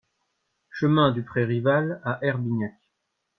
Chemin 0.71 1.11
du 1.11 1.21
Pré 1.21 1.45
Rival 1.45 2.01
à 2.03 2.17
Herbignac 2.25 2.73